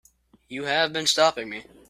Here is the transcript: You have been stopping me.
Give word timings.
You 0.49 0.63
have 0.63 0.91
been 0.93 1.05
stopping 1.05 1.47
me. 1.47 1.67